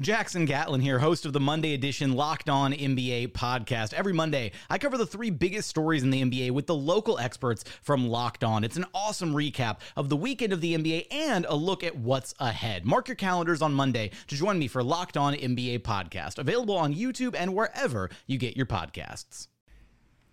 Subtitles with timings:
[0.00, 3.92] Jackson Gatlin here, host of the Monday edition Locked On NBA podcast.
[3.92, 7.64] Every Monday, I cover the three biggest stories in the NBA with the local experts
[7.82, 8.64] from Locked On.
[8.64, 12.34] It's an awesome recap of the weekend of the NBA and a look at what's
[12.38, 12.86] ahead.
[12.86, 16.94] Mark your calendars on Monday to join me for Locked On NBA podcast, available on
[16.94, 19.48] YouTube and wherever you get your podcasts.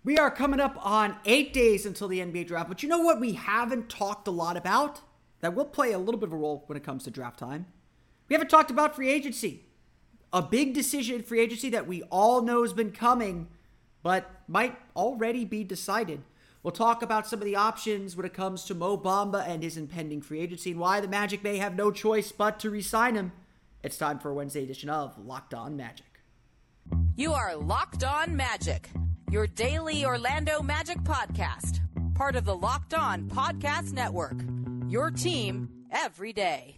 [0.02, 3.20] We are coming up on eight days until the NBA draft, but you know what
[3.20, 5.02] we haven't talked a lot about?
[5.40, 7.66] That will play a little bit of a role when it comes to draft time
[8.28, 9.64] we haven't talked about free agency.
[10.32, 13.48] A big decision free agency that we all know has been coming,
[14.02, 16.22] but might already be decided.
[16.62, 19.76] We'll talk about some of the options when it comes to Mo Bamba and his
[19.76, 23.32] impending free agency and why the Magic may have no choice but to re-sign him.
[23.82, 26.04] It's time for a Wednesday edition of Locked On Magic.
[27.16, 28.90] You are Locked On Magic,
[29.30, 31.80] your daily Orlando Magic podcast,
[32.14, 34.40] part of the Locked On Podcast Network.
[34.88, 36.77] Your team every day.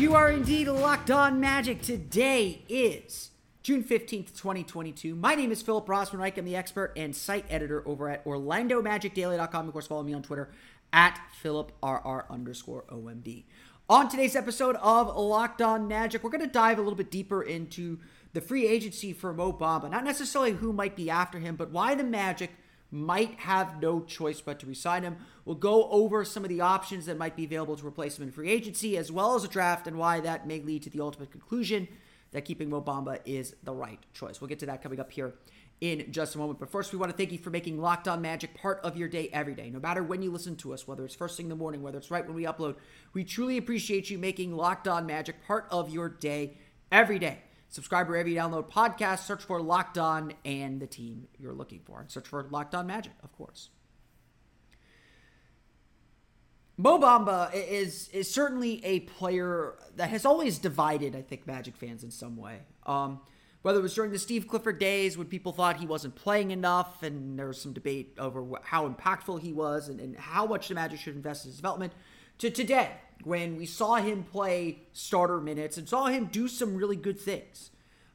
[0.00, 1.82] You are indeed locked on magic.
[1.82, 5.14] Today is June 15th, 2022.
[5.14, 6.38] My name is Philip Rossman-Reich.
[6.38, 9.66] I'm the expert and site editor over at OrlandoMagicDaily.com.
[9.66, 10.50] Of course, follow me on Twitter
[10.90, 13.44] at PhilipRR underscore OMD.
[13.90, 17.42] On today's episode of Locked On Magic, we're going to dive a little bit deeper
[17.42, 17.98] into
[18.32, 19.90] the free agency for Mo Bamba.
[19.90, 22.52] Not necessarily who might be after him, but why the Magic–
[22.90, 25.16] might have no choice but to resign him.
[25.44, 28.32] We'll go over some of the options that might be available to replace him in
[28.32, 31.30] free agency, as well as a draft, and why that may lead to the ultimate
[31.30, 31.88] conclusion
[32.32, 34.40] that keeping Mo Bamba is the right choice.
[34.40, 35.34] We'll get to that coming up here
[35.80, 36.58] in just a moment.
[36.60, 39.08] But first, we want to thank you for making Locked On Magic part of your
[39.08, 39.70] day every day.
[39.70, 41.98] No matter when you listen to us, whether it's first thing in the morning, whether
[41.98, 42.76] it's right when we upload,
[43.12, 46.58] we truly appreciate you making Locked On Magic part of your day
[46.92, 47.38] every day.
[47.70, 49.20] Subscribe wherever you download podcasts.
[49.20, 52.00] Search for Locked On and the team you're looking for.
[52.00, 53.70] And search for Locked On Magic, of course.
[56.76, 62.02] Mo Bamba is is certainly a player that has always divided, I think, Magic fans
[62.02, 62.60] in some way.
[62.86, 63.20] Um,
[63.62, 67.02] whether it was during the Steve Clifford days when people thought he wasn't playing enough,
[67.02, 70.74] and there was some debate over how impactful he was and, and how much the
[70.74, 71.92] Magic should invest in his development,
[72.38, 72.90] to today,
[73.24, 77.70] when we saw him play starter minutes and saw him do some really good things.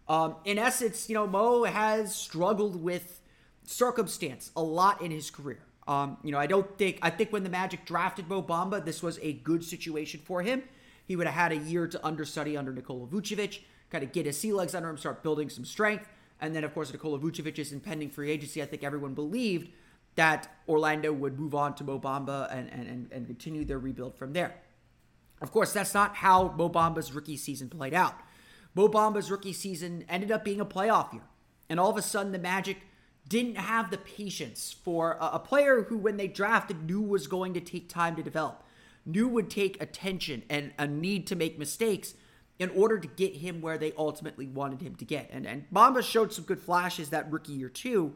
[0.08, 3.22] Um, in essence, you know, Mo has struggled with
[3.64, 5.60] circumstance a lot in his career.
[5.88, 9.04] Um, you know, I don't think, I think when the Magic drafted Mo Bamba, this
[9.04, 10.64] was a good situation for him.
[11.06, 13.60] He would have had a year to understudy under Nikola Vucevic,
[13.92, 16.08] kind of get his sea legs under him, start building some strength.
[16.42, 19.70] And then, of course, Nikola Vucevic's impending free agency, I think everyone believed
[20.16, 24.34] that Orlando would move on to Mo Bamba and, and, and continue their rebuild from
[24.34, 24.56] there.
[25.42, 28.16] Of course, that's not how Mo Bamba's rookie season played out.
[28.74, 31.24] Mo Bamba's rookie season ended up being a playoff year.
[31.70, 32.78] And all of a sudden, the Magic
[33.28, 37.54] didn't have the patience for a, a player who, when they drafted, knew was going
[37.54, 38.64] to take time to develop,
[39.06, 42.14] knew would take attention and a need to make mistakes
[42.60, 45.30] in order to get him where they ultimately wanted him to get.
[45.32, 48.14] And, and Bamba showed some good flashes that rookie year, too.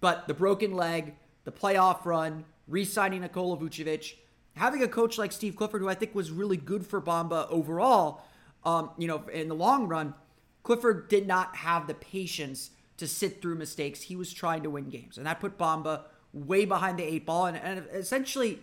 [0.00, 1.14] But the broken leg,
[1.44, 4.14] the playoff run, re signing Nikola Vucevic,
[4.58, 8.22] having a coach like Steve Clifford, who I think was really good for Bamba overall,
[8.64, 10.14] um, you know, in the long run,
[10.62, 14.02] Clifford did not have the patience to sit through mistakes.
[14.02, 15.16] He was trying to win games.
[15.16, 16.02] And that put Bamba
[16.32, 17.46] way behind the eight ball.
[17.46, 18.58] And, and essentially,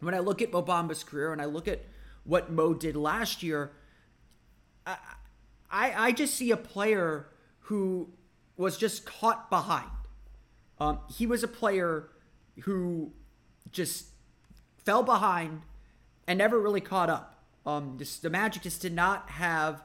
[0.00, 1.80] when I look at Mo Bamba's career and I look at
[2.24, 3.70] what Mo did last year,
[4.86, 4.96] I,
[5.70, 7.28] I, I just see a player
[7.60, 8.10] who
[8.56, 9.90] was just caught behind
[10.78, 12.08] Um, he was a player
[12.62, 13.12] who
[13.70, 14.06] just
[14.86, 15.62] fell behind
[16.26, 17.42] and never really caught up.
[17.66, 19.82] Um, the Magic just did not have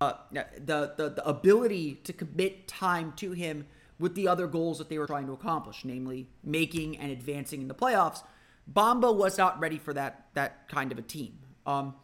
[0.00, 3.66] uh, the, the the ability to commit time to him
[3.98, 7.68] with the other goals that they were trying to accomplish, namely making and advancing in
[7.68, 8.22] the playoffs.
[8.70, 11.38] Bamba was not ready for that that kind of a team.
[11.64, 11.94] Um,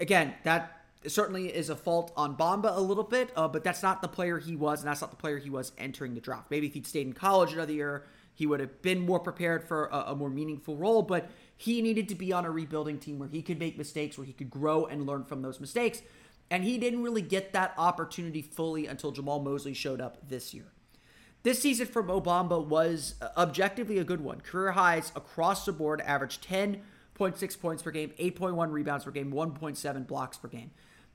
[0.00, 4.02] again, that certainly is a fault on Bamba a little bit, uh, but that's not
[4.02, 6.50] the player he was, and that's not the player he was entering the draft.
[6.50, 9.86] Maybe if he'd stayed in college another year, he would have been more prepared for
[9.86, 11.02] a, a more meaningful role.
[11.02, 14.26] But he needed to be on a rebuilding team where he could make mistakes, where
[14.26, 16.02] he could grow and learn from those mistakes.
[16.50, 20.66] And he didn't really get that opportunity fully until Jamahl Mosley showed up this year.
[21.42, 24.40] This season for Mo Bamba was uh, objectively a good one.
[24.40, 30.06] Career highs across the board, averaged 10.6 points per game, 8.1 rebounds per game, 1.7
[30.06, 30.70] blocks per game.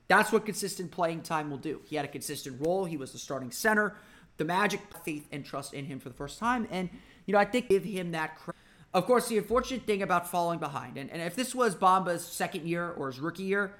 [0.07, 1.81] That's what consistent playing time will do.
[1.85, 2.85] He had a consistent role.
[2.85, 3.95] He was the starting center.
[4.37, 6.67] The Magic faith and trust in him for the first time.
[6.71, 6.89] And,
[7.29, 8.59] you know, I think give him that credit.
[8.91, 12.65] Of course, the unfortunate thing about falling behind, and, and if this was Bamba's second
[12.65, 13.75] year or his rookie year,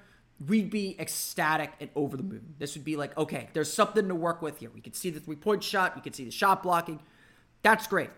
[0.46, 2.54] we'd be ecstatic and over the moon.
[2.60, 4.70] This would be like, okay, there's something to work with here.
[4.72, 7.00] We could see the three point shot, we could see the shot blocking.
[7.62, 8.10] That's great.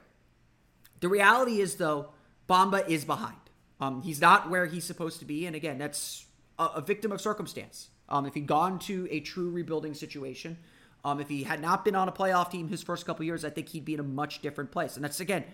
[1.01, 2.11] The reality is, though,
[2.47, 3.39] Bamba is behind.
[3.81, 5.47] Um, he's not where he's supposed to be.
[5.47, 6.27] And again, that's
[6.59, 7.89] a, a victim of circumstance.
[8.11, 10.59] Um, if he'd gone to a true rebuilding situation,
[11.05, 13.51] um, if he had not been on a playoff team his first couple years, I
[13.51, 14.97] think he'd be in a much different place.
[14.97, 15.45] And that's, again,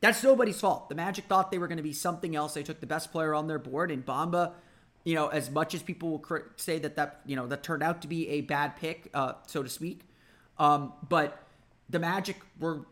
[0.00, 0.88] that's nobody's fault.
[0.88, 2.54] The Magic thought they were going to be something else.
[2.54, 4.52] They took the best player on their board, and Bamba
[5.06, 8.02] you know, as much as people will say that that you know that turned out
[8.02, 10.00] to be a bad pick, uh, so to speak,
[10.58, 11.44] um, but
[11.88, 12.84] the Magic were,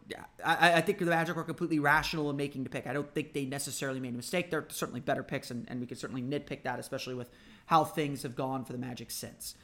[0.44, 2.87] I, I, think the Magic were completely rational in making the pick.
[2.87, 4.52] I don't think they necessarily made a mistake.
[4.52, 7.28] They're certainly better picks, and, and we could certainly nitpick that, especially with
[7.66, 9.56] how things have gone for the Magic since.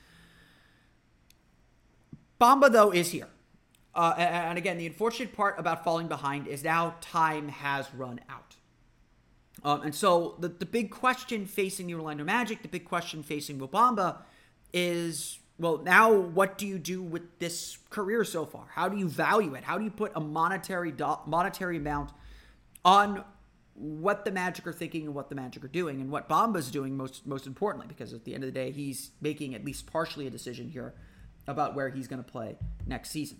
[2.40, 3.28] Bamba though is here.
[3.94, 8.56] Uh, and again, the unfortunate part about falling behind is now time has run out.
[9.64, 13.58] Um, and so the, the big question facing the Orlando Magic, the big question facing
[13.58, 14.18] Mo Bamba
[14.72, 18.64] is well, now what do you do with this career so far?
[18.74, 19.62] How do you value it?
[19.62, 22.12] How do you put a monetary do- monetary amount
[22.82, 23.22] on
[23.74, 26.96] what the Magic are thinking and what the Magic are doing and what Bamba's doing
[26.96, 30.26] most most importantly because at the end of the day he's making at least partially
[30.26, 30.94] a decision here
[31.46, 32.56] about where he's going to play
[32.86, 33.38] next season.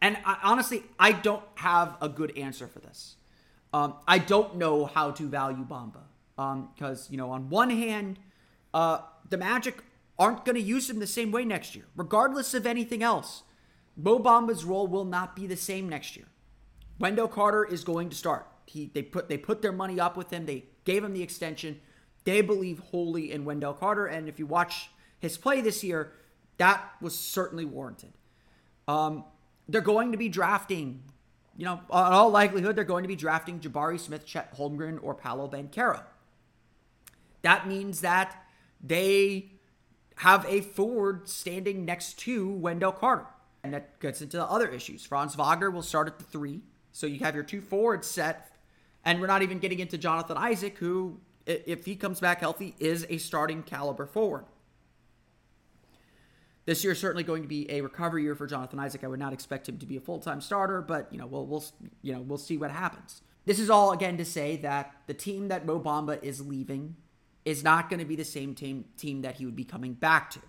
[0.00, 3.16] And I, honestly, I don't have a good answer for this.
[3.72, 6.02] Um, I don't know how to value Bamba
[6.74, 8.18] because um, you know on one hand,
[8.72, 9.82] uh, the Magic
[10.18, 13.42] aren't going to use him the same way next year, regardless of anything else.
[13.96, 16.26] Mo Bamba's role will not be the same next year.
[16.98, 18.46] Wendell Carter is going to start.
[18.66, 20.46] He they put they put their money up with him.
[20.46, 21.80] They gave him the extension.
[22.24, 26.12] They believe wholly in Wendell Carter, and if you watch his play this year,
[26.58, 28.12] that was certainly warranted.
[28.86, 29.24] Um,
[29.68, 31.02] they're going to be drafting
[31.58, 35.12] you know, in all likelihood, they're going to be drafting Jabari Smith, Chet Holmgren, or
[35.12, 36.04] Paolo Banchero.
[37.42, 38.46] That means that
[38.80, 39.50] they
[40.18, 43.26] have a forward standing next to Wendell Carter.
[43.64, 45.04] And that gets into the other issues.
[45.04, 46.60] Franz Wagner will start at the three.
[46.92, 48.52] So you have your two forwards set.
[49.04, 53.04] And we're not even getting into Jonathan Isaac, who, if he comes back healthy, is
[53.10, 54.44] a starting caliber forward.
[56.68, 59.02] This year is certainly going to be a recovery year for Jonathan Isaac.
[59.02, 61.64] I would not expect him to be a full-time starter, but you know, we'll we'll
[62.02, 63.22] you know, we'll see what happens.
[63.46, 66.96] This is all again to say that the team that Mo Bamba is leaving
[67.46, 70.28] is not going to be the same team team that he would be coming back
[70.32, 70.40] to.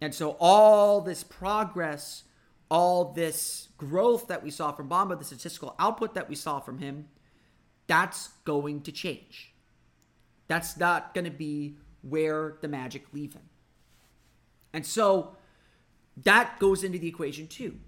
[0.00, 2.22] And so all this progress,
[2.70, 6.78] all this growth that we saw from Bamba, the statistical output that we saw from
[6.78, 7.08] him,
[7.88, 9.52] that's going to change.
[10.46, 13.42] That's not going to be where the Magic leave him.
[14.74, 15.36] And so
[16.18, 17.78] that goes into the equation too.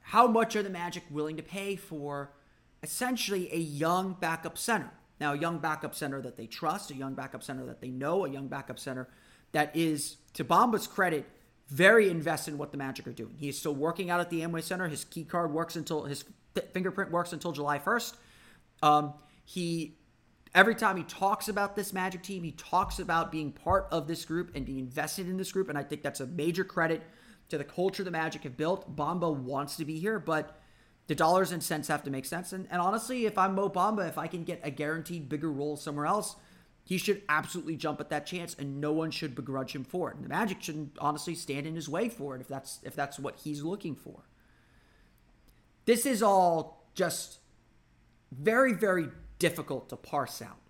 [0.00, 2.32] How much are the Magic willing to pay for
[2.82, 4.90] essentially a young backup center?
[5.20, 8.24] Now, a young backup center that they trust, a young backup center that they know,
[8.24, 9.08] a young backup center
[9.52, 11.26] that is, to Bamba's credit,
[11.68, 13.34] very invested in what the Magic are doing.
[13.38, 14.88] He is still working out at the Amway Center.
[14.88, 16.24] His key card works until his
[16.72, 18.14] fingerprint works until July 1st.
[18.82, 19.96] Um, he
[20.54, 24.24] Every time he talks about this Magic team, he talks about being part of this
[24.24, 25.70] group and being invested in this group.
[25.70, 27.02] And I think that's a major credit
[27.48, 28.94] to the culture the Magic have built.
[28.94, 30.60] Bamba wants to be here, but
[31.06, 32.52] the dollars and cents have to make sense.
[32.52, 35.76] And, and honestly, if I'm Mo Bamba, if I can get a guaranteed bigger role
[35.76, 36.36] somewhere else,
[36.84, 40.16] he should absolutely jump at that chance, and no one should begrudge him for it.
[40.16, 43.18] And the Magic shouldn't honestly stand in his way for it if that's if that's
[43.18, 44.24] what he's looking for.
[45.84, 47.38] This is all just
[48.32, 49.08] very, very
[49.42, 50.60] difficult to parse out.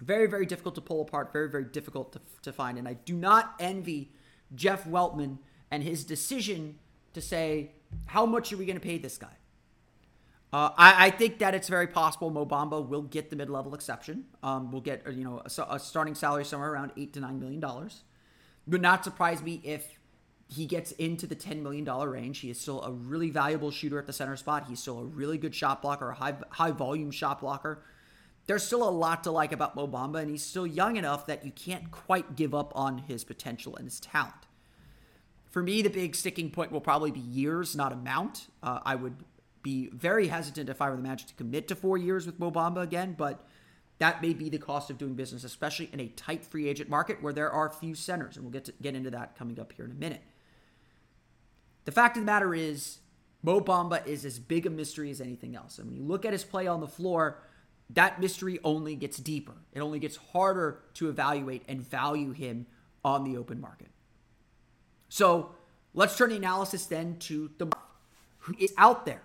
[0.00, 2.76] Very, very difficult to pull apart, very, very difficult to, to find.
[2.78, 4.10] And I do not envy
[4.56, 5.38] Jeff Weltman
[5.70, 6.80] and his decision
[7.12, 7.70] to say,
[8.06, 9.36] how much are we going to pay this guy?
[10.52, 14.24] Uh, I, I, think that it's very possible Mo Bamba will get the mid-level exception.
[14.42, 17.60] Um, we'll get you know a, a, starting salary somewhere around eight to nine million
[17.60, 18.02] dollars.
[18.66, 19.99] Would not surprise me if
[20.52, 22.40] he gets into the ten million dollar range.
[22.40, 24.66] He is still a really valuable shooter at the center spot.
[24.68, 27.82] He's still a really good shot blocker, a high high volume shot blocker.
[28.46, 31.44] There's still a lot to like about Mo Bamba, and he's still young enough that
[31.44, 34.34] you can't quite give up on his potential and his talent.
[35.50, 38.48] For me, the big sticking point will probably be years, not amount.
[38.62, 39.16] Uh, I would
[39.62, 42.50] be very hesitant if I were the Magic to commit to four years with Mo
[42.50, 43.46] Bamba again, but
[43.98, 47.22] that may be the cost of doing business, especially in a tight free agent market
[47.22, 49.84] where there are few centers, and we'll get to get into that coming up here
[49.84, 50.22] in a minute.
[51.84, 52.98] The fact of the matter is,
[53.42, 56.32] Mo Bamba is as big a mystery as anything else, and when you look at
[56.32, 57.42] his play on the floor,
[57.90, 59.54] that mystery only gets deeper.
[59.72, 62.66] It only gets harder to evaluate and value him
[63.02, 63.88] on the open market.
[65.08, 65.54] So
[65.94, 67.68] let's turn the analysis then to the
[68.40, 69.22] who is out there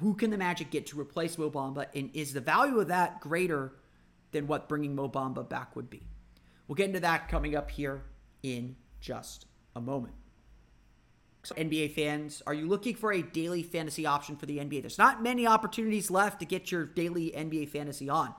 [0.00, 3.20] who can the Magic get to replace Mo Bamba, and is the value of that
[3.20, 3.72] greater
[4.32, 6.02] than what bringing Mo Bamba back would be?
[6.66, 8.02] We'll get into that coming up here
[8.42, 10.14] in just a moment.
[11.44, 14.82] So NBA fans, are you looking for a daily fantasy option for the NBA?
[14.82, 18.34] There's not many opportunities left to get your daily NBA fantasy on.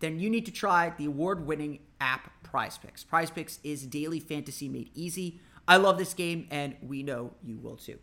[0.00, 3.06] Then you need to try the award winning app PrizePicks.
[3.06, 5.40] Prize Picks is daily fantasy made easy.
[5.66, 7.98] I love this game, and we know you will too.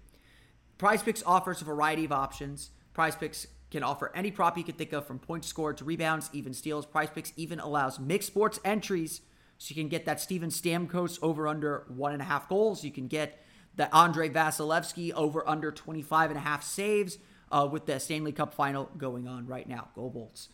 [0.77, 5.05] PrizePicks offers a variety of options PrizePicks can offer any prop you can think of
[5.05, 6.85] from points scored to rebounds, even steals.
[6.85, 9.21] PrizePicks even allows mixed sports entries,
[9.57, 12.83] so you can get that Steven Stamkos over under one and a half goals.
[12.83, 13.43] You can get
[13.75, 17.17] the Andrei Vasilevskiy over under 25 and a half saves
[17.51, 19.89] uh, with the Stanley Cup final going on right now.
[19.95, 20.49] Go Bolts.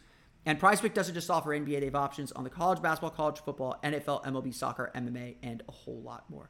[0.46, 3.78] And PrizePick doesn't just offer NBA, they have options on the college basketball, college football,
[3.84, 6.50] NFL, MLB, soccer, MMA, and a whole lot more.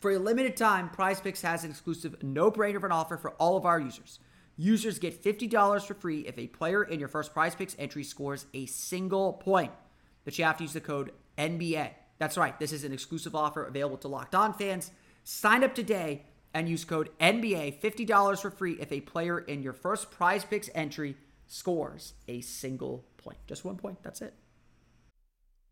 [0.00, 3.64] For a limited time, PrizePicks has an exclusive no-brainer of an offer for all of
[3.64, 4.18] our users.
[4.58, 8.66] Users get $50 for free if a player in your first PrizePicks entry scores a
[8.66, 9.72] single point.
[10.24, 11.90] But you have to use the code NBA.
[12.18, 14.90] That's right, this is an exclusive offer available to locked on fans.
[15.24, 19.72] Sign up today and use code NBA $50 for free if a player in your
[19.72, 21.16] first PrizePicks entry
[21.46, 23.38] scores a single point.
[23.46, 24.34] Just one point, that's it.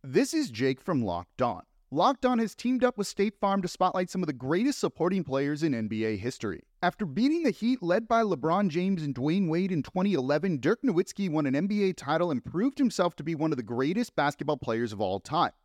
[0.02, 1.62] This is Jake from Locked On.
[1.90, 5.22] Locked On has teamed up with State Farm to spotlight some of the greatest supporting
[5.22, 6.62] players in NBA history.
[6.82, 11.28] After beating the Heat led by LeBron James and Dwyane Wade in 2011, Dirk Nowitzki
[11.30, 14.94] won an NBA title and proved himself to be one of the greatest basketball players
[14.94, 15.52] of all time.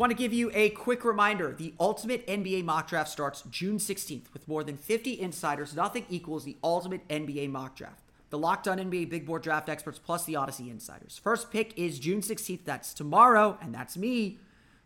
[0.00, 4.32] Want to give you a quick reminder the Ultimate NBA Mock Draft starts June 16th
[4.32, 5.76] with more than 50 insiders.
[5.76, 8.00] Nothing equals the Ultimate NBA Mock Draft.
[8.30, 11.20] The Locked On NBA Big Board Draft experts plus the Odyssey insiders.
[11.22, 12.64] First pick is June 16th.
[12.64, 14.38] That's tomorrow, and that's me.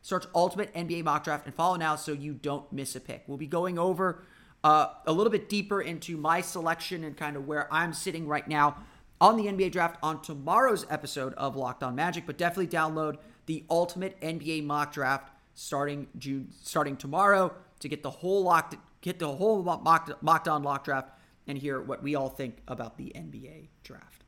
[0.03, 3.23] Search Ultimate NBA Mock Draft and follow now so you don't miss a pick.
[3.29, 4.25] We'll be going over
[4.65, 8.49] uh, a little bit deeper into my selection and kind of where I'm sitting right
[8.49, 8.79] now
[9.21, 13.65] on the NBA draft on tomorrow's episode of Locked On Magic, but definitely download the
[13.71, 19.29] ultimate NBA mock draft starting June starting tomorrow to get the whole locked get the
[19.29, 21.11] whole mock mocked on lock draft
[21.47, 24.25] and hear what we all think about the NBA draft.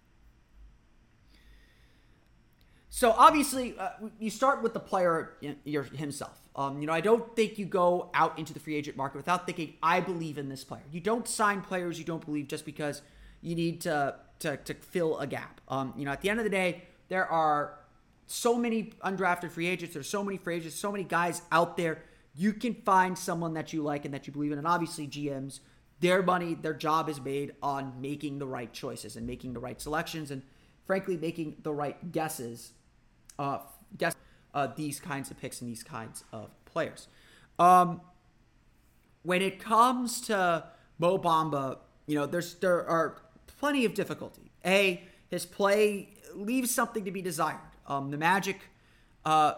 [2.88, 5.34] So obviously, uh, you start with the player
[5.94, 6.40] himself.
[6.54, 9.44] Um, you know, I don't think you go out into the free agent market without
[9.44, 10.84] thinking, I believe in this player.
[10.90, 13.02] You don't sign players you don't believe just because
[13.42, 15.60] you need to to, to fill a gap.
[15.68, 17.78] Um, you know, at the end of the day, there are
[18.26, 19.94] so many undrafted free agents.
[19.94, 22.02] There's so many free agents, so many guys out there.
[22.34, 24.58] You can find someone that you like and that you believe in.
[24.58, 25.60] And obviously, GMs,
[26.00, 29.80] their money, their job is made on making the right choices and making the right
[29.80, 30.42] selections and,
[30.84, 32.72] frankly, making the right guesses.
[33.38, 33.58] Uh,
[33.96, 34.14] guess
[34.54, 37.08] uh, these kinds of picks and these kinds of players.
[37.58, 38.00] Um,
[39.22, 40.64] when it comes to
[40.98, 43.22] Mo Bamba, you know, there's there are
[43.58, 44.50] plenty of difficulty.
[44.64, 47.58] A, his play leaves something to be desired.
[47.86, 48.60] Um, the Magic,
[49.24, 49.54] uh,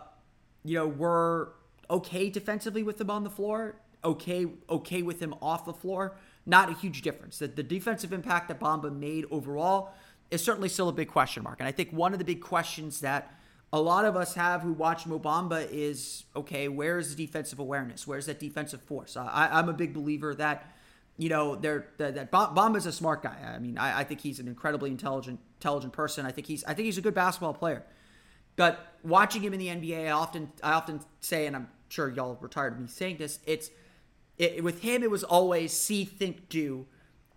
[0.64, 1.52] you know, were
[1.90, 6.16] okay defensively with him on the floor, okay, okay with him off the floor.
[6.46, 7.38] Not a huge difference.
[7.38, 9.92] The, the defensive impact that Bamba made overall
[10.30, 11.56] is certainly still a big question mark.
[11.60, 13.34] And I think one of the big questions that
[13.72, 18.06] a lot of us have who watch Mo Bamba is okay, where's the defensive awareness?
[18.06, 19.16] Where's that defensive force?
[19.16, 20.72] I, I'm a big believer that
[21.18, 23.36] you know, they're, that, that Bamba's a smart guy.
[23.44, 26.24] I mean, I, I, think he's an incredibly intelligent, intelligent person.
[26.24, 27.84] I think he's, I think he's a good basketball player.
[28.58, 32.36] But watching him in the NBA, I often, I often say, and I'm sure y'all
[32.42, 33.70] are tired of me saying this, it's,
[34.36, 36.84] it, with him, it was always see, think, do.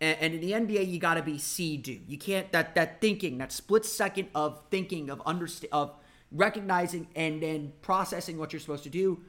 [0.01, 1.99] And, and in the NBA, you got to be see, do.
[2.07, 5.93] You can't that that thinking, that split second of thinking, of understand, of
[6.31, 9.21] recognizing and then processing what you're supposed to do.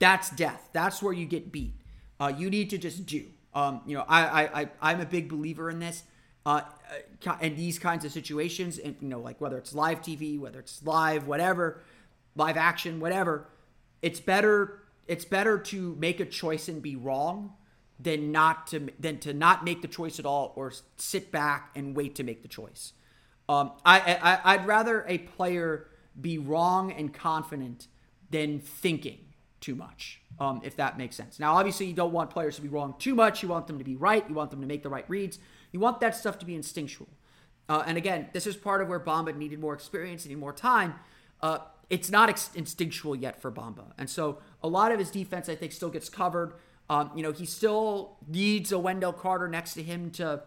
[0.00, 0.68] That's death.
[0.74, 1.74] That's where you get beat.
[2.20, 3.24] Uh, you need to just do.
[3.54, 6.02] Um, you know, I, I, I, am a big believer in this.
[6.48, 6.62] Uh,
[7.42, 10.82] in these kinds of situations, and you know, like whether it's live TV, whether it's
[10.82, 11.82] live, whatever,
[12.36, 13.46] live action, whatever,
[14.00, 14.80] it's better.
[15.06, 17.52] It's better to make a choice and be wrong
[18.00, 21.94] than not to than to not make the choice at all or sit back and
[21.94, 22.94] wait to make the choice.
[23.46, 25.88] Um, I, I I'd rather a player
[26.18, 27.88] be wrong and confident
[28.30, 29.18] than thinking
[29.60, 31.38] too much, um, if that makes sense.
[31.38, 33.42] Now, obviously, you don't want players to be wrong too much.
[33.42, 34.26] You want them to be right.
[34.26, 35.38] You want them to make the right reads.
[35.72, 37.08] You want that stuff to be instinctual.
[37.68, 40.94] Uh, and again, this is part of where Bamba needed more experience, needed more time.
[41.42, 41.58] Uh,
[41.90, 43.92] it's not ex- instinctual yet for Bamba.
[43.98, 46.54] And so a lot of his defense, I think, still gets covered.
[46.90, 50.42] Um, you know, he still needs a Wendell Carter next to him to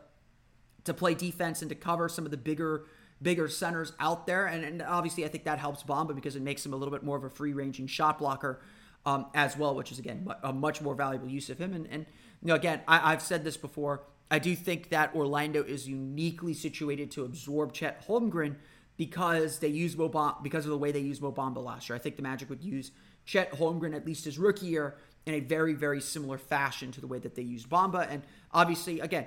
[0.83, 2.85] to play defense and to cover some of the bigger
[3.21, 4.47] bigger centers out there.
[4.47, 7.03] And, and obviously, I think that helps Bamba because it makes him a little bit
[7.03, 8.61] more of a free ranging shot blocker
[9.05, 11.73] um, as well, which is again a much more valuable use of him.
[11.73, 12.05] And, and
[12.41, 14.01] you know, again, I, I've said this before.
[14.31, 18.55] I do think that Orlando is uniquely situated to absorb Chet Holmgren
[18.95, 21.97] because they use Mo Bamba, because of the way they use Mo Bamba last year.
[21.97, 22.91] I think the Magic would use
[23.25, 27.07] Chet Holmgren at least his rookie year in a very very similar fashion to the
[27.07, 28.07] way that they used Bamba.
[28.09, 29.25] And obviously, again,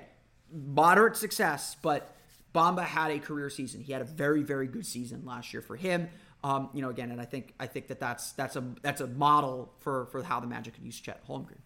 [0.51, 2.15] moderate success, but
[2.53, 3.81] Bamba had a career season.
[3.81, 6.09] He had a very very good season last year for him.
[6.43, 9.07] Um, you know, again, and I think I think that that's that's a that's a
[9.07, 11.59] model for for how the Magic could use Chet Holmgren.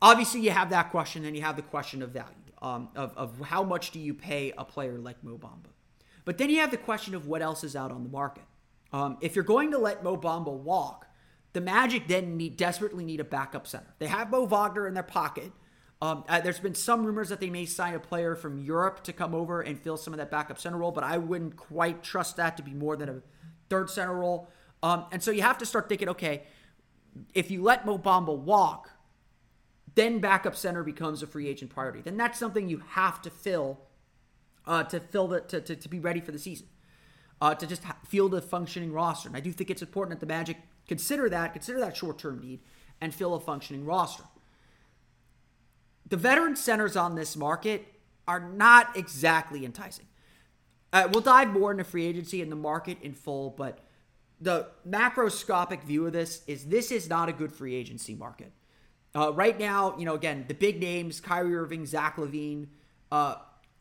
[0.00, 3.40] Obviously, you have that question, and you have the question of value um, of of
[3.40, 5.70] how much do you pay a player like Mo Bamba,
[6.24, 8.44] but then you have the question of what else is out on the market.
[8.92, 11.06] Um, if you're going to let Mo Bamba walk,
[11.52, 13.94] the Magic then need desperately need a backup center.
[13.98, 15.52] They have Mo Wagner in their pocket.
[16.00, 19.12] Um, uh, there's been some rumors that they may sign a player from Europe to
[19.12, 22.36] come over and fill some of that backup center role, but I wouldn't quite trust
[22.36, 23.22] that to be more than a
[23.68, 24.48] third center role.
[24.80, 26.44] Um, and so you have to start thinking, okay,
[27.34, 28.90] if you let Mo Bamba walk,
[29.98, 32.00] then backup center becomes a free agent priority.
[32.00, 33.80] Then that's something you have to fill
[34.64, 36.68] uh, to fill the to, to, to, be ready for the season.
[37.40, 39.28] Uh, to just field a functioning roster.
[39.28, 40.56] And I do think it's important that the Magic
[40.86, 42.60] consider that, consider that short-term need,
[43.00, 44.24] and fill a functioning roster.
[46.08, 47.86] The veteran centers on this market
[48.26, 50.06] are not exactly enticing.
[50.92, 53.84] Uh, we'll dive more into free agency and the market in full, but
[54.40, 58.52] the macroscopic view of this is this is not a good free agency market.
[59.14, 62.66] Uh, right now, you know, again, the big names, Kyrie Irving, Zach LaVine,
[63.10, 63.36] uh,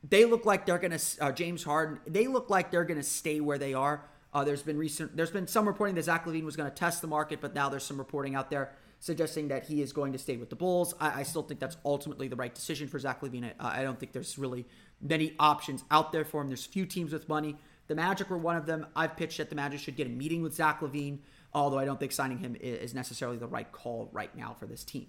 [0.08, 3.04] they look like they're going to, uh, James Harden, they look like they're going to
[3.04, 4.06] stay where they are.
[4.34, 7.02] Uh, there's been recent, there's been some reporting that Zach LaVine was going to test
[7.02, 10.18] the market, but now there's some reporting out there suggesting that he is going to
[10.18, 10.94] stay with the Bulls.
[11.00, 13.52] I, I still think that's ultimately the right decision for Zach LaVine.
[13.60, 14.66] I, I don't think there's really
[15.02, 16.48] many options out there for him.
[16.48, 17.58] There's few teams with money.
[17.88, 18.86] The Magic were one of them.
[18.96, 21.20] I've pitched that the Magic should get a meeting with Zach LaVine,
[21.54, 24.84] although I don't think signing him is necessarily the right call right now for this
[24.84, 25.08] team.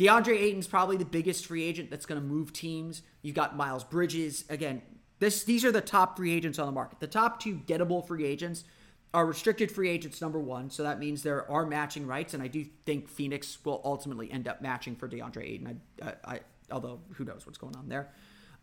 [0.00, 3.02] DeAndre Ayton's probably the biggest free agent that's going to move teams.
[3.20, 4.46] You've got Miles Bridges.
[4.48, 4.80] Again,
[5.18, 7.00] this these are the top free agents on the market.
[7.00, 8.64] The top two gettable free agents
[9.12, 12.46] are restricted free agents number one, so that means there are matching rights, and I
[12.46, 15.80] do think Phoenix will ultimately end up matching for DeAndre Ayton.
[16.02, 16.40] I, I, I
[16.72, 18.08] although who knows what's going on there.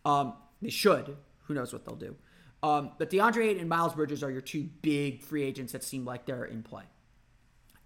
[0.06, 1.18] Um, they should.
[1.44, 2.16] Who knows what they'll do.
[2.64, 6.04] Um, but DeAndre Ayton and Miles Bridges are your two big free agents that seem
[6.04, 6.86] like they're in play.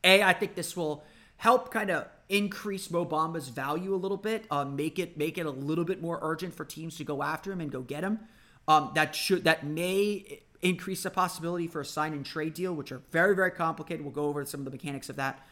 [0.05, 1.03] A, I think this will
[1.41, 5.47] help kind of increase Mo Bamba's value a little bit, uh, make it make it
[5.47, 8.19] a little bit more urgent for teams to go after him and go get him.
[8.67, 12.91] Um, that should that may increase the possibility for a sign and trade deal, which
[12.91, 14.05] are very very complicated.
[14.05, 15.43] We'll go over some of the mechanics of that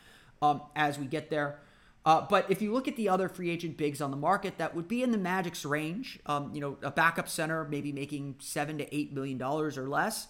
[0.44, 1.60] um, as we get there.
[2.06, 4.76] Uh, but if you look at the other free agent bigs on the market, that
[4.76, 6.20] would be in the Magic's range.
[6.28, 10.28] Um, you know, a backup center maybe making seven to eight million dollars or less.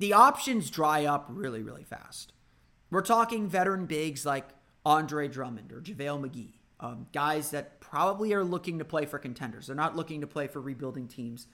[0.00, 2.32] The options dry up really, really fast.
[2.90, 4.48] We're talking veteran bigs like
[4.84, 6.52] Andre Drummond or JaVale McGee.
[6.78, 9.66] Um, guys that probably are looking to play for contenders.
[9.66, 11.46] They're not looking to play for rebuilding teams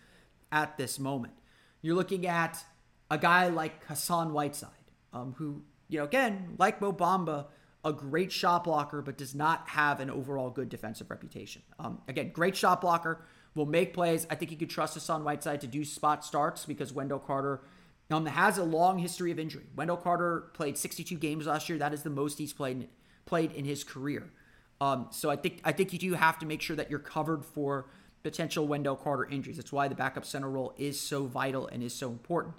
[0.52, 1.34] at this moment.
[1.82, 2.64] You're looking at
[3.10, 4.70] a guy like Hassan Whiteside,
[5.12, 7.46] um, who, you know, again, like Mo Bamba,
[7.84, 11.62] a great shot blocker, but does not have an overall good defensive reputation.
[11.78, 13.24] Um, again, great shot blocker,
[13.56, 14.26] will make plays.
[14.30, 17.62] I think you could trust Hassan Whiteside to do spot starts because Wendell Carter
[18.10, 19.64] um, has a long history of injury.
[19.74, 21.78] Wendell Carter played 62 games last year.
[21.78, 22.88] That is the most he's played
[23.26, 24.30] played in his career.
[24.80, 27.44] Um, so I think I think you do have to make sure that you're covered
[27.44, 27.86] for
[28.22, 29.56] potential Wendell Carter injuries.
[29.56, 32.54] That's why the backup center role is so vital and is so important.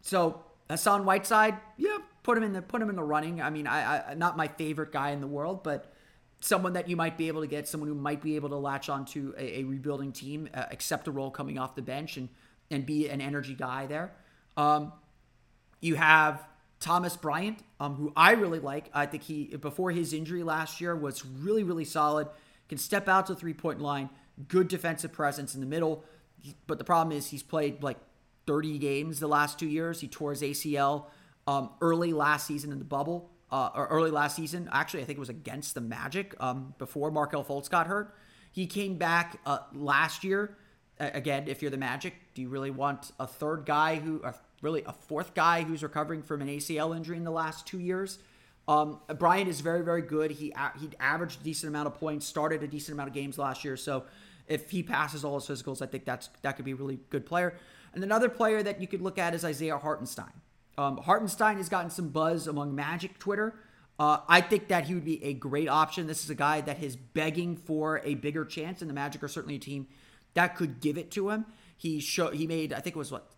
[0.00, 3.40] So Hassan Whiteside, yeah, put him in the put him in the running.
[3.40, 5.92] I mean, I, I not my favorite guy in the world, but
[6.40, 8.88] someone that you might be able to get, someone who might be able to latch
[8.88, 12.28] onto a, a rebuilding team, uh, accept a role coming off the bench, and
[12.70, 14.14] and be an energy guy there.
[14.56, 14.92] Um,
[15.80, 16.44] you have
[16.84, 18.90] Thomas Bryant, um, who I really like.
[18.92, 22.28] I think he before his injury last year was really really solid.
[22.68, 24.10] Can step out to three point line,
[24.48, 26.04] good defensive presence in the middle.
[26.66, 27.96] But the problem is he's played like
[28.46, 30.02] 30 games the last two years.
[30.02, 31.06] He tore his ACL
[31.46, 34.68] um, early last season in the bubble, uh, or early last season.
[34.70, 38.14] Actually, I think it was against the Magic um, before Markelle Fultz got hurt.
[38.52, 40.58] He came back uh, last year.
[41.00, 44.32] Again, if you're the Magic, do you really want a third guy who, uh,
[44.64, 48.18] really a fourth guy who's recovering from an ACL injury in the last two years?
[48.66, 50.32] Um, Bryant is very, very good.
[50.32, 53.64] He he averaged a decent amount of points, started a decent amount of games last
[53.64, 53.76] year.
[53.76, 54.04] So
[54.48, 57.26] if he passes all his physicals, I think that's that could be a really good
[57.26, 57.54] player.
[57.92, 60.32] And another player that you could look at is Isaiah Hartenstein.
[60.76, 63.54] Um, Hartenstein has gotten some buzz among Magic Twitter.
[63.98, 66.08] Uh, I think that he would be a great option.
[66.08, 69.28] This is a guy that is begging for a bigger chance, and the Magic are
[69.28, 69.86] certainly a team
[70.34, 71.46] that could give it to him.
[71.76, 73.30] He show he made I think it was what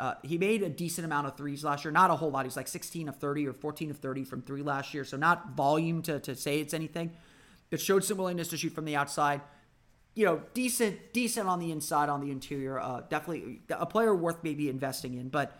[0.00, 1.92] uh, he made a decent amount of threes last year.
[1.92, 2.44] Not a whole lot.
[2.44, 5.04] He's like 16 of 30 or 14 of 30 from three last year.
[5.04, 7.12] So not volume to, to say it's anything,
[7.70, 9.40] but showed some willingness to shoot from the outside
[10.14, 12.78] you know, decent, decent on the inside, on the interior.
[12.78, 15.28] Uh, definitely a player worth maybe investing in.
[15.28, 15.58] But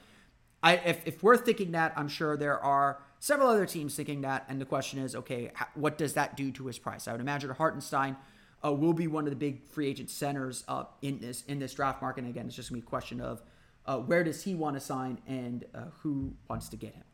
[0.63, 4.45] I, if, if we're thinking that, I'm sure there are several other teams thinking that.
[4.49, 7.09] And the question is, okay, what does that do to his price?
[7.09, 8.17] I would imagine Hartenstein
[8.65, 11.75] uh, will be one of the big free agent centers uh, in this in this
[11.75, 12.23] draft market.
[12.23, 13.43] And again, it's just gonna be a question of
[13.87, 17.05] uh, where does he want to sign and uh, who wants to get him.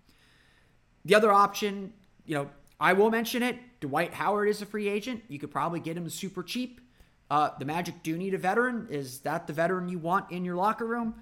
[1.05, 1.93] The other option,
[2.27, 3.59] you know, I will mention it.
[3.81, 5.23] Dwight Howard is a free agent.
[5.29, 6.81] You could probably get him super cheap.
[7.31, 8.89] Uh, the Magic do need a veteran.
[8.91, 11.15] Is that the veteran you want in your locker room?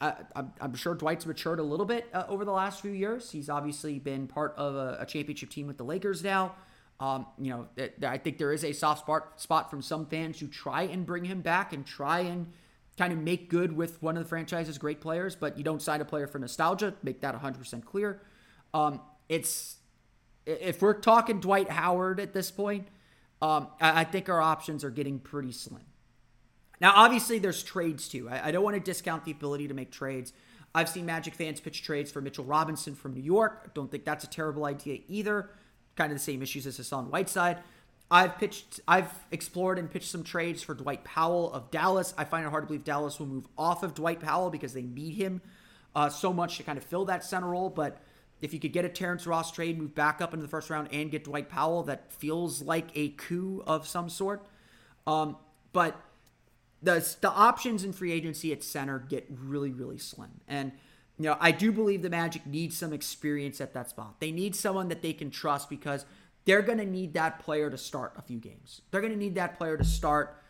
[0.00, 3.30] Uh, I'm, I'm, sure Dwight's matured a little bit uh, over the last few years.
[3.30, 6.54] He's obviously been part of a, a championship team with the Lakers now.
[6.98, 10.40] Um, you know, th- I think there is a soft spot spot from some fans
[10.40, 12.52] who try and bring him back and try and
[12.96, 16.00] kind of make good with one of the franchise's great players, but you don't sign
[16.00, 16.94] a player for nostalgia.
[17.02, 18.22] Make that 100% clear.
[18.72, 19.76] Um, it's
[20.46, 22.86] if we're talking Dwight Howard at this point,
[23.42, 25.82] um, I, I, think our options are getting pretty slim.
[26.80, 28.28] Now, obviously, there's trades too.
[28.28, 30.32] I, I don't want to discount the ability to make trades.
[30.74, 33.62] I've seen Magic fans pitch trades for Mitchell Robinson from New York.
[33.64, 35.50] I don't think that's a terrible idea either.
[35.96, 37.58] Kind of the same issues as Hassan Whiteside.
[38.10, 42.14] I've pitched, I've explored and pitched some trades for Dwight Powell of Dallas.
[42.16, 44.82] I find it hard to believe Dallas will move off of Dwight Powell because they
[44.82, 45.40] need him
[45.94, 47.68] uh, so much to kind of fill that center role.
[47.68, 48.00] But
[48.40, 50.88] if you could get a Terrence Ross trade, move back up into the first round,
[50.92, 54.46] and get Dwight Powell, that feels like a coup of some sort.
[55.06, 55.36] Um,
[55.72, 56.00] but
[56.82, 60.72] the the options in free agency at center get really really slim, and
[61.18, 64.20] you know I do believe the Magic needs some experience at that spot.
[64.20, 66.04] They need someone that they can trust because
[66.46, 68.80] they're going to need that player to start a few games.
[68.90, 70.42] They're going to need that player to start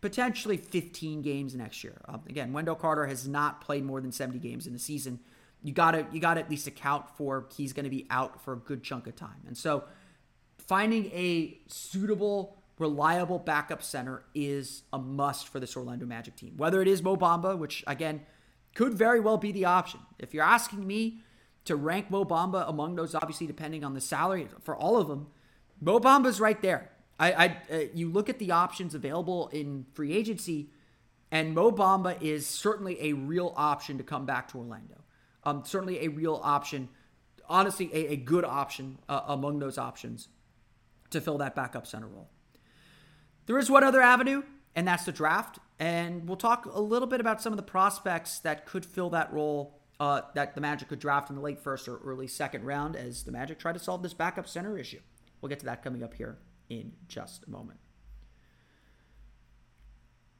[0.00, 2.00] potentially 15 games next year.
[2.06, 5.20] Um, again, Wendell Carter has not played more than 70 games in the season
[5.62, 8.56] you gotta you gotta at least account for he's going to be out for a
[8.56, 9.42] good chunk of time.
[9.46, 9.84] And so
[10.58, 16.54] finding a suitable, reliable backup center is a must for this Orlando Magic team.
[16.56, 18.22] Whether it is Mo Bamba, which again
[18.74, 20.00] could very well be the option.
[20.18, 21.20] If you're asking me
[21.64, 25.28] to rank Mo Bamba among those, obviously depending on the salary for all of them,
[25.80, 26.90] Mo Bamba's right there.
[27.18, 30.70] I, I uh, you look at the options available in free agency,
[31.30, 35.02] and Mo Bamba is certainly a real option to come back to Orlando.
[35.44, 36.88] Um, certainly a real option,
[37.48, 40.28] honestly, a, a good option uh, among those options
[41.10, 42.28] to fill that backup center role.
[43.46, 44.42] There is one other avenue,
[44.74, 45.58] and that's the draft.
[45.78, 49.32] And we'll talk a little bit about some of the prospects that could fill that
[49.32, 52.96] role uh, that the Magic could draft in the late first or early second round
[52.96, 55.00] as the Magic try to solve this backup center issue.
[55.40, 57.78] We'll get to that coming up here in just a moment.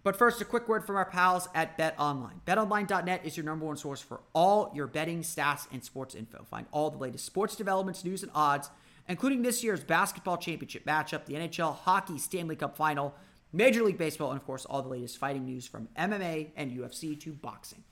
[0.05, 2.41] But first, a quick word from our pals at BetOnline.
[2.45, 6.45] BetOnline.net is your number one source for all your betting, stats, and sports info.
[6.45, 8.69] Find all the latest sports developments, news, and odds,
[9.09, 13.15] including this year's basketball championship matchup, the NHL Hockey Stanley Cup Final,
[13.53, 17.19] Major League Baseball, and of course, all the latest fighting news from MMA and UFC
[17.21, 17.85] to boxing.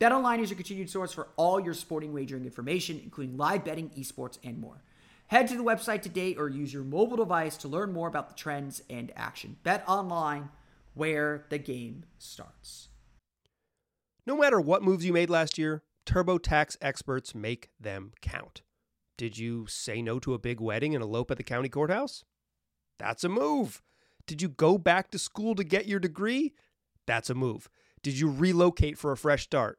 [0.00, 4.38] BetOnline is your continued source for all your sporting wagering information, including live betting, esports,
[4.44, 4.84] and more.
[5.26, 8.34] Head to the website today or use your mobile device to learn more about the
[8.34, 9.56] trends and action.
[9.64, 10.50] BetOnline
[10.94, 12.88] where the game starts.
[14.24, 18.62] No matter what moves you made last year, TurboTax experts make them count.
[19.16, 22.24] Did you say no to a big wedding and elope at the county courthouse?
[22.98, 23.82] That's a move.
[24.26, 26.54] Did you go back to school to get your degree?
[27.06, 27.68] That's a move.
[28.02, 29.78] Did you relocate for a fresh start?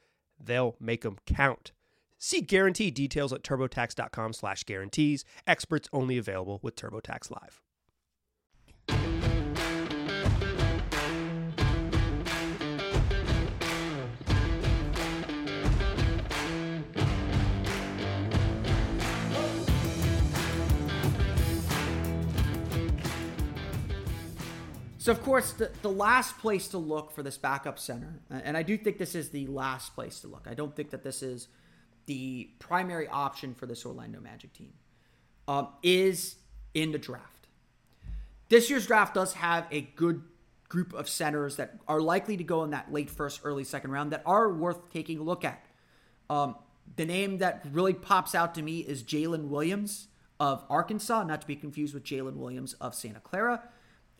[0.45, 1.71] They'll make them count.
[2.17, 5.25] See guarantee details at turbotax.com slash guarantees.
[5.47, 7.61] Experts only available with TurboTax Live.
[25.01, 28.61] So, of course, the, the last place to look for this backup center, and I
[28.61, 30.45] do think this is the last place to look.
[30.47, 31.47] I don't think that this is
[32.05, 34.73] the primary option for this Orlando Magic team,
[35.47, 36.35] um, is
[36.75, 37.47] in the draft.
[38.49, 40.21] This year's draft does have a good
[40.69, 44.11] group of centers that are likely to go in that late first, early second round
[44.11, 45.65] that are worth taking a look at.
[46.29, 46.57] Um,
[46.95, 50.09] the name that really pops out to me is Jaylin Williams
[50.39, 53.63] of Arkansas, not to be confused with Jalen Williams of Santa Clara.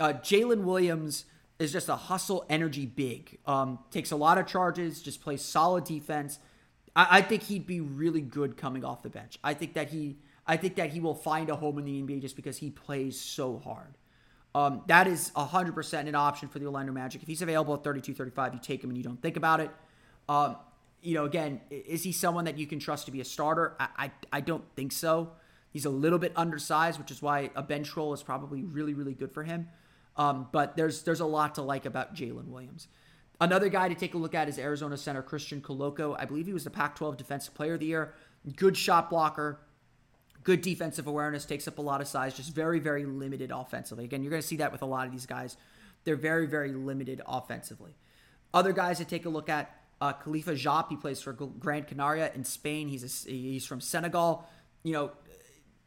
[0.01, 1.25] Uh, Jaylin Williams
[1.59, 3.37] is just a hustle energy big.
[3.45, 6.39] Um, takes a lot of charges, just plays solid defense.
[6.95, 9.37] I, I, think he'd be really good coming off the bench.
[9.43, 12.21] I think that he I think that he will find a home in the NBA
[12.21, 13.93] just because he plays so hard.
[14.55, 17.21] Um, that is 100% an option for the Orlando Magic.
[17.21, 19.69] If he's available at 32 35, you take him and you don't think about it.
[20.27, 20.55] Um,
[21.03, 23.75] you know, again, is he someone that you can trust to be a starter?
[23.79, 25.33] I, I, I don't think so.
[25.71, 29.13] He's a little bit undersized, which is why a bench role is probably really, really
[29.13, 29.69] good for him.
[30.17, 32.87] Um, but there's there's a lot to like about Jaylin Williams.
[33.39, 36.15] Another guy to take a look at is Arizona center Christian Koloko.
[36.19, 38.13] I believe he was the Pac-12 Defensive Player of the Year.
[38.55, 39.59] Good shot blocker,
[40.43, 44.05] good defensive awareness, takes up a lot of size, just very very limited offensively.
[44.05, 45.57] Again, you're going to see that with a lot of these guys.
[46.03, 47.95] They're very very limited offensively.
[48.53, 50.89] Other guys to take a look at uh, Khalifa Diop.
[50.89, 52.89] He plays for Gran Canaria in Spain.
[52.89, 54.45] He's a, he's from Senegal.
[54.83, 55.11] You know,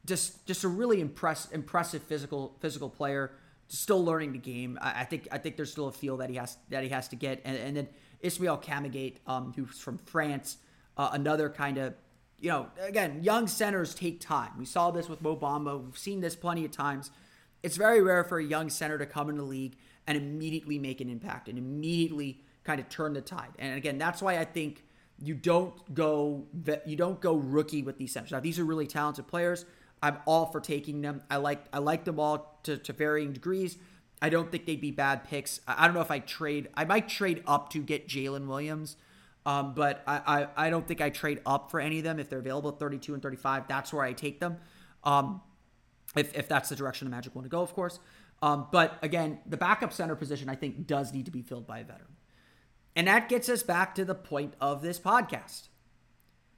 [0.07, 3.33] just just a really impress, impressive physical physical player
[3.69, 4.79] still learning the game.
[4.81, 7.09] I, I, think I think there's still a feel that he has that he has
[7.09, 7.41] to get.
[7.45, 7.89] And, and then
[8.21, 10.59] Ismail Kamagate, um, who's from France,
[10.97, 11.95] uh, another kind of
[12.39, 14.53] you know again young centers take time.
[14.59, 15.83] We saw this with Mo Bamba.
[15.83, 17.11] We've seen this plenty of times.
[17.63, 21.01] It's very rare for a young center to come in the league and immediately make
[21.01, 23.53] an impact and immediately kind of turn the tide.
[23.59, 24.85] And again, that's why I think
[25.19, 26.47] you don't go
[26.85, 28.33] you don't go rookie with these centers.
[28.33, 29.65] Now these are really talented players.
[30.03, 31.23] I'm all for taking them.
[31.31, 33.79] I like I like them all to, to varying degrees.
[34.21, 35.61] I don't think they'd be bad picks.
[35.67, 36.69] I don't know if I trade.
[36.75, 38.97] I might trade up to get Jalen Williams,
[39.45, 42.31] um, but I, I, I don't think I trade up for any of them if
[42.31, 43.69] they're available at 32 and 35.
[43.69, 44.59] That's where I take them.
[45.03, 45.43] Um,
[46.17, 47.99] if if that's the direction the Magic want to go, of course.
[48.41, 51.81] Um, but again, the backup center position I think does need to be filled by
[51.81, 52.17] a veteran,
[52.95, 55.69] and that gets us back to the point of this podcast.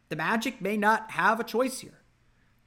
[0.09, 2.03] The Magic may not have a choice here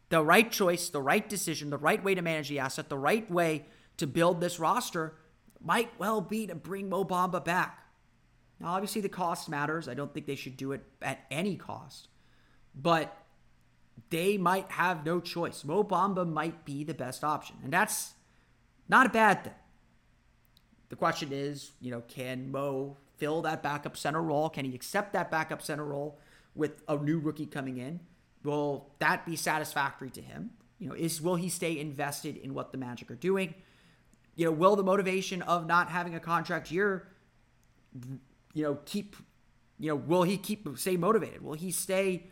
[0.09, 3.29] the right choice, the right decision, the right way to manage the asset, the right
[3.29, 3.65] way
[3.97, 5.15] to build this roster
[5.61, 7.85] might well be to bring Mo Bamba back.
[8.59, 9.87] Now, obviously, the cost matters.
[9.87, 12.07] I don't think they should do it at any cost,
[12.75, 13.15] but
[14.09, 15.63] they might have no choice.
[15.63, 18.13] Mo Bamba might be the best option, and that's
[18.87, 19.53] not a bad thing.
[20.89, 24.49] The question is, you know, can Mo fill that backup center role?
[24.49, 26.19] Can he accept that backup center role
[26.55, 27.99] with a new rookie coming in?
[28.43, 30.51] Will that be satisfactory to him?
[30.79, 33.53] You know, is will he stay invested in what the Magic are doing?
[34.35, 37.07] You know, will the motivation of not having a contract year,
[38.53, 39.17] you know, keep,
[39.77, 41.43] you know, will he keep stay motivated?
[41.43, 42.27] Will he stay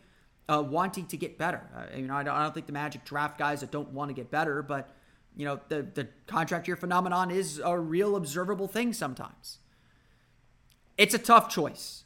[0.48, 1.68] uh, wanting to get better?
[1.76, 4.08] Uh, you know, I don't, I don't think the Magic draft guys that don't want
[4.08, 4.94] to get better, but
[5.36, 9.58] you know, the the contract year phenomenon is a real observable thing sometimes.
[10.96, 12.04] It's a tough choice.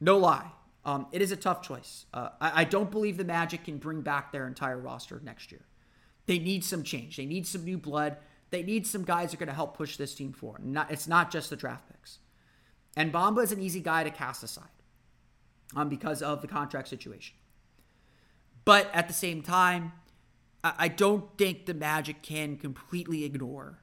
[0.00, 0.52] No lie.
[0.88, 2.06] Um, it is a tough choice.
[2.14, 5.66] Uh, I, I don't believe the Magic can bring back their entire roster next year.
[6.24, 7.18] They need some change.
[7.18, 8.16] They need some new blood.
[8.48, 10.64] They need some guys who are going to help push this team forward.
[10.64, 12.20] Not, it's not just the draft picks.
[12.96, 14.64] And Bamba is an easy guy to cast aside
[15.76, 17.36] um, because of the contract situation.
[18.64, 19.92] But at the same time,
[20.64, 23.80] I, I don't think the Magic can completely ignore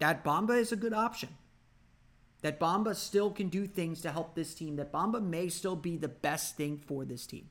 [0.00, 1.28] that Bamba is a good option.
[2.42, 4.76] That Bamba still can do things to help this team.
[4.76, 7.48] That Bamba may still be the best thing for this team.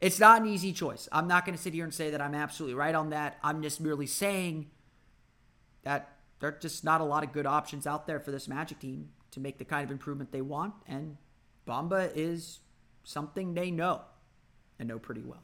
[0.00, 1.08] It's not an easy choice.
[1.10, 3.38] I'm not going to sit here and say that I'm absolutely right on that.
[3.42, 4.70] I'm just merely saying
[5.82, 8.78] that there are just not a lot of good options out there for this Magic
[8.78, 10.74] team to make the kind of improvement they want.
[10.86, 11.16] And
[11.66, 12.60] Bamba is
[13.04, 14.02] something they know
[14.78, 15.42] and know pretty well.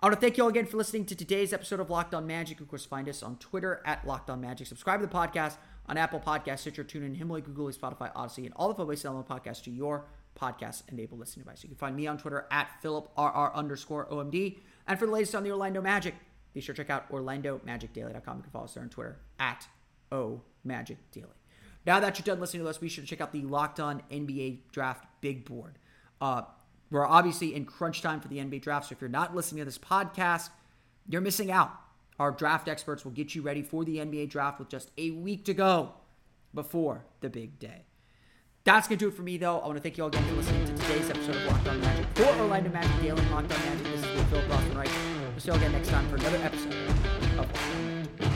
[0.00, 2.26] I want to thank you all again for listening to today's episode of Locked On
[2.26, 2.60] Magic.
[2.60, 4.66] Of course, find us on Twitter at Locked On Magic.
[4.66, 5.56] Subscribe to the podcast
[5.88, 9.26] on Apple Podcasts, Stitcher, TuneIn, Himalaya, Google, Spotify, Odyssey, and all the places to download
[9.26, 10.06] podcasts to your
[10.38, 11.62] podcast-enabled listening device.
[11.62, 14.58] You can find me on Twitter at PhilipRR underscore OMD.
[14.86, 16.14] And for the latest on the Orlando Magic,
[16.52, 18.36] be sure to check out OrlandoMagicDaily.com.
[18.36, 19.66] You can follow us there on Twitter at
[20.12, 21.26] OMagicDaily.
[21.86, 24.02] Now that you're done listening to us, be sure to check out the Locked On
[24.10, 25.78] NBA Draft Big Board.
[26.20, 26.42] Uh,
[26.90, 29.64] we're obviously in crunch time for the NBA draft, so if you're not listening to
[29.64, 30.50] this podcast,
[31.08, 31.72] you're missing out.
[32.18, 35.44] Our draft experts will get you ready for the NBA draft with just a week
[35.44, 35.92] to go
[36.54, 37.84] before the big day.
[38.64, 39.60] That's going to do it for me, though.
[39.60, 41.80] I want to thank you all again for listening to today's episode of Locked On
[41.80, 43.84] Magic for Orlando Magic Daily and Locked On Magic.
[43.84, 44.90] This is Philip Rossman-Reich.
[45.30, 48.35] We'll see you all again next time for another episode of Locked On Magic.